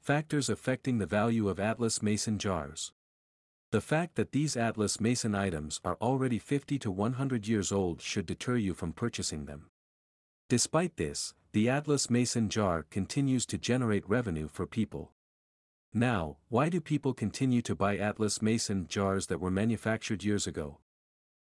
Factors 0.00 0.48
affecting 0.48 0.96
the 0.96 1.04
value 1.04 1.46
of 1.46 1.60
Atlas 1.60 2.00
Mason 2.00 2.38
jars. 2.38 2.92
The 3.72 3.80
fact 3.80 4.16
that 4.16 4.32
these 4.32 4.54
Atlas 4.54 5.00
Mason 5.00 5.34
items 5.34 5.80
are 5.82 5.96
already 5.98 6.38
50 6.38 6.78
to 6.80 6.90
100 6.90 7.48
years 7.48 7.72
old 7.72 8.02
should 8.02 8.26
deter 8.26 8.56
you 8.56 8.74
from 8.74 8.92
purchasing 8.92 9.46
them. 9.46 9.70
Despite 10.50 10.98
this, 10.98 11.32
the 11.52 11.70
Atlas 11.70 12.10
Mason 12.10 12.50
jar 12.50 12.84
continues 12.90 13.46
to 13.46 13.56
generate 13.56 14.06
revenue 14.06 14.46
for 14.46 14.66
people. 14.66 15.12
Now, 15.94 16.36
why 16.50 16.68
do 16.68 16.82
people 16.82 17.14
continue 17.14 17.62
to 17.62 17.74
buy 17.74 17.96
Atlas 17.96 18.42
Mason 18.42 18.88
jars 18.88 19.28
that 19.28 19.40
were 19.40 19.50
manufactured 19.50 20.22
years 20.22 20.46
ago? 20.46 20.80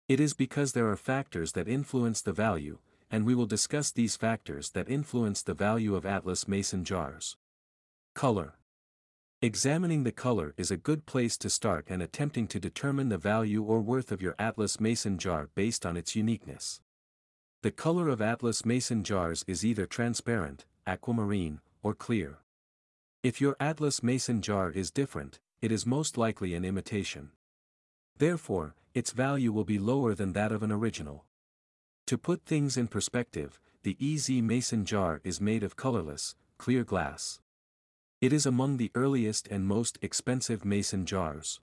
It 0.09 0.19
is 0.19 0.33
because 0.33 0.73
there 0.73 0.89
are 0.89 0.97
factors 0.97 1.53
that 1.53 1.69
influence 1.69 2.21
the 2.21 2.33
value, 2.33 2.79
and 3.09 3.25
we 3.25 3.33
will 3.33 3.45
discuss 3.45 3.91
these 3.91 4.17
factors 4.17 4.71
that 4.71 4.89
influence 4.89 5.41
the 5.41 5.53
value 5.53 5.95
of 5.95 6.05
Atlas 6.05 6.49
Mason 6.49 6.83
jars. 6.83 7.37
Color. 8.13 8.58
Examining 9.41 10.03
the 10.03 10.11
color 10.11 10.53
is 10.57 10.69
a 10.69 10.75
good 10.75 11.05
place 11.05 11.37
to 11.37 11.49
start 11.49 11.85
and 11.87 12.01
attempting 12.01 12.45
to 12.45 12.59
determine 12.59 13.07
the 13.07 13.17
value 13.17 13.63
or 13.63 13.79
worth 13.79 14.11
of 14.11 14.21
your 14.21 14.35
Atlas 14.37 14.81
Mason 14.81 15.17
jar 15.17 15.47
based 15.55 15.85
on 15.85 15.95
its 15.95 16.13
uniqueness. 16.13 16.81
The 17.61 17.71
color 17.71 18.09
of 18.09 18.21
Atlas 18.21 18.65
Mason 18.65 19.01
jars 19.01 19.45
is 19.47 19.63
either 19.63 19.85
transparent, 19.85 20.65
aquamarine, 20.85 21.61
or 21.81 21.93
clear. 21.93 22.39
If 23.23 23.39
your 23.39 23.55
Atlas 23.61 24.03
Mason 24.03 24.41
jar 24.41 24.71
is 24.71 24.91
different, 24.91 25.39
it 25.61 25.71
is 25.71 25.85
most 25.85 26.17
likely 26.17 26.53
an 26.53 26.65
imitation. 26.65 27.29
Therefore, 28.17 28.75
its 28.93 29.11
value 29.11 29.53
will 29.53 29.63
be 29.63 29.79
lower 29.79 30.15
than 30.15 30.33
that 30.33 30.51
of 30.51 30.63
an 30.63 30.71
original. 30.73 31.23
To 32.07 32.17
put 32.17 32.43
things 32.43 32.75
in 32.75 32.89
perspective, 32.89 33.57
the 33.83 33.95
EZ 34.01 34.29
Mason 34.29 34.83
jar 34.83 35.21
is 35.23 35.39
made 35.39 35.63
of 35.63 35.77
colorless, 35.77 36.35
clear 36.57 36.83
glass. 36.83 37.39
It 38.21 38.33
is 38.33 38.45
among 38.45 38.75
the 38.75 38.91
earliest 38.95 39.47
and 39.47 39.65
most 39.65 39.97
expensive 40.01 40.65
mason 40.65 41.05
jars. 41.05 41.61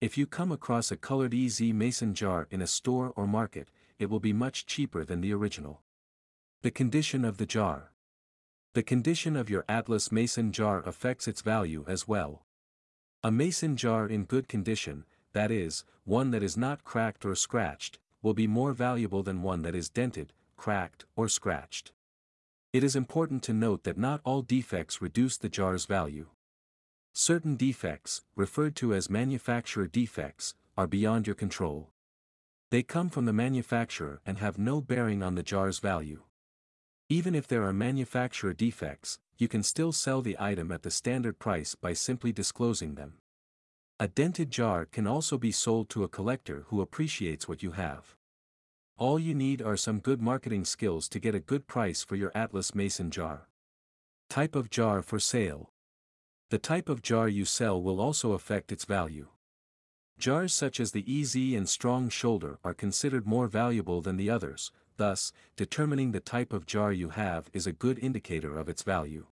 If 0.00 0.18
you 0.18 0.26
come 0.26 0.50
across 0.50 0.90
a 0.90 0.96
colored 0.96 1.32
EZ 1.32 1.60
Mason 1.60 2.14
jar 2.14 2.48
in 2.50 2.60
a 2.60 2.66
store 2.66 3.12
or 3.14 3.28
market, 3.28 3.70
it 3.96 4.10
will 4.10 4.18
be 4.18 4.32
much 4.32 4.66
cheaper 4.66 5.04
than 5.04 5.20
the 5.20 5.32
original. 5.32 5.82
The 6.62 6.72
condition 6.72 7.24
of 7.24 7.36
the 7.36 7.46
jar. 7.46 7.92
The 8.74 8.82
condition 8.82 9.36
of 9.36 9.48
your 9.48 9.64
Atlas 9.68 10.10
mason 10.10 10.50
jar 10.50 10.82
affects 10.84 11.28
its 11.28 11.42
value 11.42 11.84
as 11.86 12.08
well. 12.08 12.44
A 13.22 13.30
mason 13.30 13.76
jar 13.76 14.08
in 14.08 14.24
good 14.24 14.48
condition, 14.48 15.04
that 15.32 15.52
is, 15.52 15.84
one 16.02 16.32
that 16.32 16.42
is 16.42 16.56
not 16.56 16.82
cracked 16.82 17.24
or 17.24 17.36
scratched, 17.36 18.00
will 18.20 18.34
be 18.34 18.48
more 18.48 18.72
valuable 18.72 19.22
than 19.22 19.42
one 19.42 19.62
that 19.62 19.76
is 19.76 19.88
dented, 19.88 20.32
cracked, 20.56 21.04
or 21.14 21.28
scratched. 21.28 21.92
It 22.70 22.84
is 22.84 22.94
important 22.94 23.42
to 23.44 23.54
note 23.54 23.84
that 23.84 23.96
not 23.96 24.20
all 24.24 24.42
defects 24.42 25.00
reduce 25.00 25.38
the 25.38 25.48
jar's 25.48 25.86
value. 25.86 26.26
Certain 27.14 27.56
defects, 27.56 28.24
referred 28.36 28.76
to 28.76 28.92
as 28.92 29.08
manufacturer 29.08 29.86
defects, 29.86 30.52
are 30.76 30.86
beyond 30.86 31.26
your 31.26 31.34
control. 31.34 31.88
They 32.70 32.82
come 32.82 33.08
from 33.08 33.24
the 33.24 33.32
manufacturer 33.32 34.20
and 34.26 34.36
have 34.36 34.58
no 34.58 34.82
bearing 34.82 35.22
on 35.22 35.34
the 35.34 35.42
jar's 35.42 35.78
value. 35.78 36.24
Even 37.08 37.34
if 37.34 37.48
there 37.48 37.62
are 37.62 37.72
manufacturer 37.72 38.52
defects, 38.52 39.18
you 39.38 39.48
can 39.48 39.62
still 39.62 39.90
sell 39.90 40.20
the 40.20 40.36
item 40.38 40.70
at 40.70 40.82
the 40.82 40.90
standard 40.90 41.38
price 41.38 41.74
by 41.74 41.94
simply 41.94 42.32
disclosing 42.32 42.96
them. 42.96 43.14
A 43.98 44.08
dented 44.08 44.50
jar 44.50 44.84
can 44.84 45.06
also 45.06 45.38
be 45.38 45.52
sold 45.52 45.88
to 45.88 46.04
a 46.04 46.08
collector 46.08 46.66
who 46.66 46.82
appreciates 46.82 47.48
what 47.48 47.62
you 47.62 47.70
have. 47.70 48.17
All 48.98 49.20
you 49.20 49.32
need 49.32 49.62
are 49.62 49.76
some 49.76 50.00
good 50.00 50.20
marketing 50.20 50.64
skills 50.64 51.08
to 51.10 51.20
get 51.20 51.32
a 51.32 51.38
good 51.38 51.68
price 51.68 52.02
for 52.02 52.16
your 52.16 52.32
Atlas 52.34 52.74
Mason 52.74 53.12
jar. 53.12 53.46
Type 54.28 54.56
of 54.56 54.70
jar 54.70 55.02
for 55.02 55.20
sale. 55.20 55.70
The 56.50 56.58
type 56.58 56.88
of 56.88 57.00
jar 57.00 57.28
you 57.28 57.44
sell 57.44 57.80
will 57.80 58.00
also 58.00 58.32
affect 58.32 58.72
its 58.72 58.84
value. 58.84 59.28
Jars 60.18 60.52
such 60.52 60.80
as 60.80 60.90
the 60.90 61.04
EZ 61.08 61.36
and 61.36 61.68
Strong 61.68 62.08
Shoulder 62.08 62.58
are 62.64 62.74
considered 62.74 63.24
more 63.24 63.46
valuable 63.46 64.00
than 64.00 64.16
the 64.16 64.30
others, 64.30 64.72
thus, 64.96 65.32
determining 65.54 66.10
the 66.10 66.18
type 66.18 66.52
of 66.52 66.66
jar 66.66 66.92
you 66.92 67.10
have 67.10 67.48
is 67.52 67.68
a 67.68 67.72
good 67.72 68.00
indicator 68.00 68.58
of 68.58 68.68
its 68.68 68.82
value. 68.82 69.26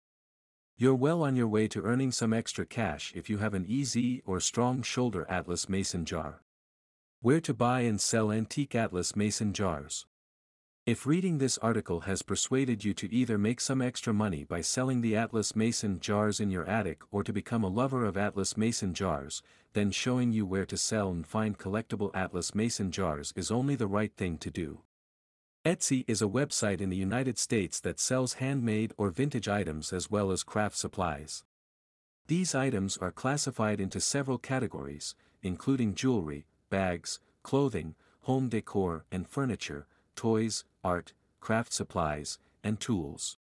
You're 0.78 0.94
well 0.94 1.24
on 1.24 1.36
your 1.36 1.48
way 1.48 1.68
to 1.70 1.82
earning 1.82 2.12
some 2.12 2.34
extra 2.34 2.68
cash 2.68 3.14
if 3.16 3.32
you 3.32 3.40
have 3.40 3.56
an 3.56 3.66
EZ 3.68 3.98
or 4.28 4.40
strong 4.40 4.84
shoulder 4.84 5.26
Atlas 5.28 5.68
Mason 5.68 6.06
jar. 6.06 6.45
Where 7.26 7.42
to 7.42 7.56
buy 7.56 7.80
and 7.80 8.00
sell 8.00 8.32
antique 8.32 8.76
Atlas 8.76 9.16
Mason 9.16 9.52
jars. 9.52 10.06
If 10.86 11.08
reading 11.08 11.40
this 11.40 11.58
article 11.58 12.02
has 12.02 12.22
persuaded 12.22 12.86
you 12.86 12.94
to 12.94 13.12
either 13.12 13.40
make 13.40 13.60
some 13.60 13.82
extra 13.82 14.14
money 14.14 14.44
by 14.44 14.62
selling 14.62 15.02
the 15.02 15.16
Atlas 15.16 15.56
Mason 15.56 16.00
jars 16.00 16.40
in 16.40 16.52
your 16.52 16.70
attic 16.70 17.02
or 17.10 17.24
to 17.24 17.34
become 17.34 17.64
a 17.64 17.68
lover 17.68 18.06
of 18.06 18.16
Atlas 18.16 18.56
Mason 18.58 18.94
jars, 18.94 19.42
then 19.74 19.90
showing 19.90 20.34
you 20.34 20.46
where 20.46 20.68
to 20.68 20.78
sell 20.78 21.10
and 21.10 21.26
find 21.26 21.58
collectible 21.58 22.12
Atlas 22.14 22.54
Mason 22.54 22.92
jars 22.92 23.34
is 23.36 23.50
only 23.50 23.74
the 23.74 23.88
right 23.88 24.14
thing 24.16 24.38
to 24.38 24.52
do. 24.52 24.82
Etsy 25.66 26.06
is 26.08 26.22
a 26.22 26.28
website 26.28 26.80
in 26.80 26.92
the 26.92 26.96
United 26.96 27.40
States 27.40 27.80
that 27.80 28.00
sells 28.00 28.34
handmade 28.34 28.94
or 28.98 29.10
vintage 29.10 29.48
items 29.48 29.92
as 29.92 30.12
well 30.12 30.30
as 30.30 30.44
craft 30.44 30.78
supplies. 30.78 31.44
These 32.28 32.54
items 32.54 32.98
are 32.98 33.12
classified 33.12 33.80
into 33.80 34.00
several 34.00 34.38
categories, 34.38 35.16
including 35.42 35.96
jewelry, 35.96 36.46
bags, 36.76 37.20
clothing, 37.42 37.96
home 38.24 38.50
decor 38.50 39.06
and 39.10 39.26
furniture, 39.30 39.88
toys, 40.14 40.66
art, 40.84 41.14
craft 41.40 41.72
supplies, 41.72 42.38
and 42.66 42.82
tools. 42.82 43.38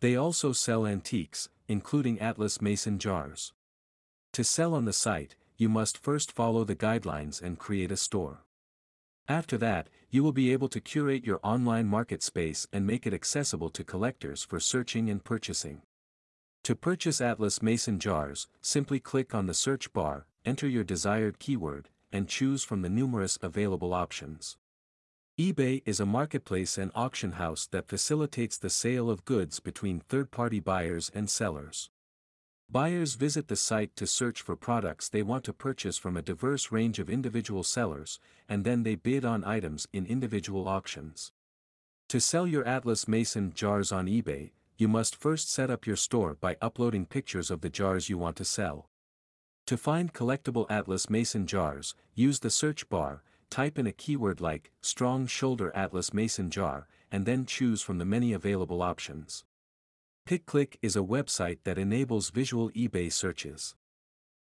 They 0.00 0.16
also 0.16 0.50
sell 0.50 0.84
antiques, 0.84 1.50
including 1.68 2.18
Atlas 2.18 2.60
Mason 2.60 2.98
jars. 2.98 3.52
To 4.32 4.42
sell 4.42 4.74
on 4.74 4.86
the 4.86 4.92
site, 4.92 5.36
you 5.56 5.68
must 5.68 6.02
first 6.02 6.32
follow 6.32 6.64
the 6.64 6.74
guidelines 6.74 7.40
and 7.40 7.60
create 7.60 7.92
a 7.92 7.96
store. 7.96 8.42
After 9.28 9.56
that, 9.58 9.88
you 10.10 10.24
will 10.24 10.32
be 10.32 10.52
able 10.52 10.68
to 10.70 10.80
curate 10.80 11.24
your 11.24 11.38
online 11.44 11.86
market 11.86 12.24
space 12.24 12.66
and 12.72 12.84
make 12.84 13.06
it 13.06 13.14
accessible 13.14 13.70
to 13.70 13.84
collectors 13.84 14.42
for 14.42 14.58
searching 14.58 15.08
and 15.08 15.22
purchasing. 15.22 15.82
To 16.64 16.74
purchase 16.74 17.20
Atlas 17.20 17.62
Mason 17.62 18.00
jars, 18.00 18.48
simply 18.60 18.98
click 18.98 19.32
on 19.32 19.46
the 19.46 19.54
search 19.54 19.92
bar, 19.92 20.26
enter 20.44 20.66
your 20.66 20.82
desired 20.82 21.38
keyword, 21.38 21.88
and 22.12 22.28
choose 22.28 22.64
from 22.64 22.82
the 22.82 22.88
numerous 22.88 23.38
available 23.42 23.92
options. 23.92 24.56
eBay 25.38 25.82
is 25.86 26.00
a 26.00 26.06
marketplace 26.06 26.76
and 26.76 26.90
auction 26.94 27.32
house 27.32 27.66
that 27.70 27.88
facilitates 27.88 28.58
the 28.58 28.70
sale 28.70 29.08
of 29.08 29.24
goods 29.24 29.60
between 29.60 30.00
third-party 30.00 30.60
buyers 30.60 31.10
and 31.14 31.30
sellers. 31.30 31.90
Buyers 32.70 33.14
visit 33.14 33.48
the 33.48 33.56
site 33.56 33.96
to 33.96 34.06
search 34.06 34.42
for 34.42 34.54
products 34.54 35.08
they 35.08 35.22
want 35.22 35.44
to 35.44 35.52
purchase 35.54 35.96
from 35.96 36.16
a 36.16 36.22
diverse 36.22 36.70
range 36.70 36.98
of 36.98 37.08
individual 37.08 37.62
sellers, 37.62 38.20
and 38.48 38.64
then 38.64 38.82
they 38.82 38.94
bid 38.94 39.24
on 39.24 39.44
items 39.44 39.88
in 39.92 40.04
individual 40.04 40.68
auctions. 40.68 41.32
To 42.08 42.20
sell 42.20 42.46
your 42.46 42.64
Atlas 42.66 43.08
Mason 43.08 43.52
jars 43.54 43.90
on 43.90 44.06
eBay, 44.06 44.50
you 44.76 44.86
must 44.86 45.16
first 45.16 45.50
set 45.50 45.70
up 45.70 45.86
your 45.86 45.96
store 45.96 46.34
by 46.34 46.56
uploading 46.60 47.06
pictures 47.06 47.50
of 47.50 47.62
the 47.62 47.70
jars 47.70 48.08
you 48.08 48.18
want 48.18 48.36
to 48.36 48.44
sell. 48.44 48.88
To 49.68 49.76
find 49.76 50.14
collectible 50.14 50.64
Atlas 50.70 51.10
Mason 51.10 51.46
jars, 51.46 51.94
use 52.14 52.40
the 52.40 52.48
search 52.48 52.88
bar, 52.88 53.22
type 53.50 53.78
in 53.78 53.86
a 53.86 53.92
keyword 53.92 54.40
like 54.40 54.72
strong 54.80 55.26
shoulder 55.26 55.70
Atlas 55.76 56.14
Mason 56.14 56.50
jar, 56.50 56.88
and 57.12 57.26
then 57.26 57.44
choose 57.44 57.82
from 57.82 57.98
the 57.98 58.06
many 58.06 58.32
available 58.32 58.80
options. 58.80 59.44
PicClick 60.26 60.76
is 60.80 60.96
a 60.96 61.00
website 61.00 61.58
that 61.64 61.76
enables 61.76 62.30
visual 62.30 62.70
eBay 62.70 63.12
searches. 63.12 63.74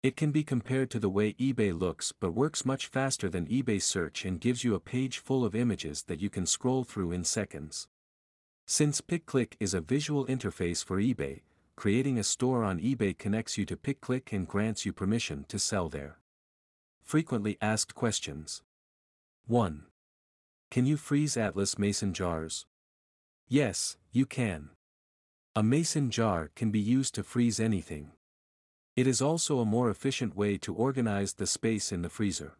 It 0.03 0.17
can 0.17 0.33
be 0.33 0.43
compared 0.43 0.91
to 0.91 0.99
the 0.99 1.09
way 1.09 1.31
eBay 1.35 1.71
looks 1.71 2.11
but 2.19 2.33
works 2.33 2.65
much 2.65 2.87
faster 2.87 3.29
than 3.29 3.47
eBay 3.47 3.81
search 3.81 4.25
and 4.25 4.41
gives 4.41 4.65
you 4.65 4.75
a 4.75 4.81
page 4.81 5.19
full 5.19 5.45
of 5.45 5.55
images 5.55 6.03
that 6.07 6.19
you 6.19 6.29
can 6.29 6.45
scroll 6.45 6.83
through 6.83 7.13
in 7.13 7.23
seconds. 7.23 7.87
Since 8.65 8.99
PicClick 8.99 9.53
is 9.61 9.73
a 9.73 9.79
visual 9.79 10.25
interface 10.25 10.83
for 10.83 10.99
eBay, 10.99 11.43
creating 11.75 12.17
a 12.17 12.23
store 12.23 12.63
on 12.63 12.79
eBay 12.79 13.17
connects 13.17 13.57
you 13.57 13.65
to 13.65 13.75
PicClick 13.75 14.31
and 14.31 14.47
grants 14.47 14.85
you 14.85 14.93
permission 14.93 15.45
to 15.49 15.59
sell 15.59 15.89
there. 15.89 16.19
Frequently 17.03 17.57
asked 17.61 17.95
questions. 17.95 18.63
1. 19.47 19.83
Can 20.71 20.85
you 20.85 20.97
freeze 20.97 21.37
Atlas 21.37 21.77
mason 21.77 22.13
jars? 22.13 22.65
Yes, 23.47 23.97
you 24.11 24.25
can. 24.25 24.69
A 25.55 25.63
mason 25.63 26.09
jar 26.09 26.51
can 26.55 26.71
be 26.71 26.79
used 26.79 27.13
to 27.15 27.23
freeze 27.23 27.59
anything. 27.59 28.11
It 28.95 29.07
is 29.07 29.21
also 29.21 29.59
a 29.59 29.65
more 29.65 29.89
efficient 29.89 30.35
way 30.35 30.57
to 30.59 30.73
organize 30.73 31.33
the 31.33 31.45
space 31.45 31.91
in 31.91 32.01
the 32.01 32.09
freezer. 32.09 32.57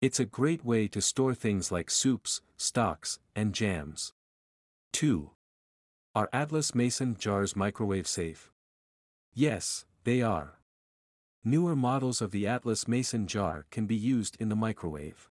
It's 0.00 0.20
a 0.20 0.24
great 0.24 0.64
way 0.64 0.86
to 0.88 1.00
store 1.00 1.34
things 1.34 1.72
like 1.72 1.90
soups, 1.90 2.40
stocks, 2.56 3.18
and 3.34 3.52
jams. 3.52 4.12
2. 4.92 5.30
Are 6.14 6.30
Atlas 6.32 6.74
Mason 6.74 7.16
jars 7.18 7.54
microwave 7.54 8.08
safe? 8.08 8.50
Yes, 9.34 9.84
they 10.04 10.22
are. 10.22 10.58
Newer 11.44 11.76
models 11.76 12.22
of 12.22 12.30
the 12.30 12.46
Atlas 12.46 12.88
Mason 12.88 13.26
jar 13.26 13.66
can 13.70 13.86
be 13.86 13.94
used 13.94 14.36
in 14.40 14.48
the 14.48 14.56
microwave. 14.56 15.28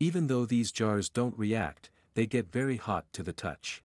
Even 0.00 0.28
though 0.28 0.46
these 0.46 0.70
jars 0.70 1.08
don't 1.08 1.36
react, 1.36 1.90
they 2.14 2.26
get 2.26 2.52
very 2.52 2.76
hot 2.76 3.06
to 3.12 3.22
the 3.22 3.32
touch. 3.32 3.82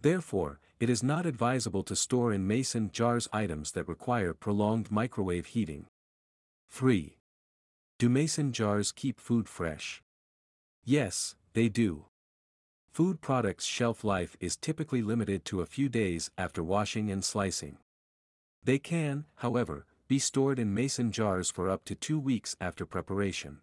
Therefore, 0.00 0.60
it 0.78 0.88
is 0.88 1.02
not 1.02 1.26
advisable 1.26 1.82
to 1.84 1.96
store 1.96 2.32
in 2.32 2.46
mason 2.46 2.90
jars 2.92 3.28
items 3.32 3.72
that 3.72 3.88
require 3.88 4.34
prolonged 4.34 4.90
microwave 4.90 5.46
heating. 5.46 5.86
3. 6.70 7.16
Do 7.98 8.08
mason 8.08 8.52
jars 8.52 8.92
keep 8.92 9.20
food 9.20 9.48
fresh? 9.48 10.02
Yes, 10.84 11.34
they 11.54 11.68
do. 11.68 12.06
Food 12.94 13.20
products' 13.20 13.64
shelf 13.64 14.04
life 14.04 14.36
is 14.38 14.56
typically 14.56 15.02
limited 15.02 15.44
to 15.46 15.60
a 15.60 15.66
few 15.66 15.88
days 15.88 16.30
after 16.38 16.62
washing 16.62 17.10
and 17.10 17.24
slicing. 17.24 17.78
They 18.62 18.78
can, 18.78 19.24
however, 19.38 19.84
be 20.06 20.20
stored 20.20 20.60
in 20.60 20.72
mason 20.72 21.10
jars 21.10 21.50
for 21.50 21.68
up 21.68 21.84
to 21.86 21.96
two 21.96 22.20
weeks 22.20 22.54
after 22.60 22.86
preparation. 22.86 23.62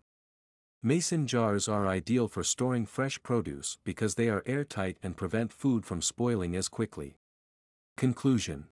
Mason 0.83 1.27
jars 1.27 1.69
are 1.69 1.87
ideal 1.87 2.27
for 2.27 2.43
storing 2.43 2.85
fresh 2.85 3.23
produce 3.23 3.77
because 3.85 4.15
they 4.15 4.27
are 4.27 4.43
airtight 4.45 4.97
and 5.01 5.15
prevent 5.15 5.53
food 5.53 5.85
from 5.85 6.01
spoiling 6.01 6.53
as 6.53 6.67
quickly. 6.67 7.15
Conclusion 7.95 8.65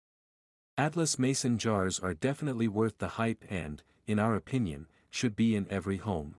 Atlas 0.76 1.20
Mason 1.20 1.58
jars 1.58 2.00
are 2.00 2.14
definitely 2.14 2.66
worth 2.66 2.98
the 2.98 3.10
hype 3.10 3.44
and, 3.48 3.84
in 4.08 4.18
our 4.18 4.34
opinion, 4.34 4.88
should 5.08 5.36
be 5.36 5.54
in 5.54 5.68
every 5.70 5.98
home. 5.98 6.34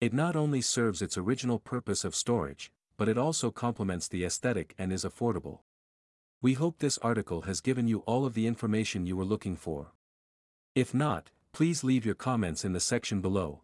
It 0.00 0.12
not 0.12 0.36
only 0.36 0.60
serves 0.60 1.02
its 1.02 1.18
original 1.18 1.58
purpose 1.58 2.04
of 2.04 2.14
storage, 2.14 2.70
but 3.02 3.08
it 3.08 3.18
also 3.18 3.50
complements 3.50 4.06
the 4.06 4.24
aesthetic 4.24 4.76
and 4.78 4.92
is 4.92 5.04
affordable. 5.04 5.58
We 6.40 6.52
hope 6.52 6.78
this 6.78 6.98
article 6.98 7.40
has 7.40 7.60
given 7.60 7.88
you 7.88 8.04
all 8.06 8.24
of 8.24 8.34
the 8.34 8.46
information 8.46 9.06
you 9.06 9.16
were 9.16 9.24
looking 9.24 9.56
for. 9.56 9.90
If 10.76 10.94
not, 10.94 11.32
please 11.52 11.82
leave 11.82 12.06
your 12.06 12.14
comments 12.14 12.64
in 12.64 12.74
the 12.74 12.78
section 12.78 13.20
below. 13.20 13.62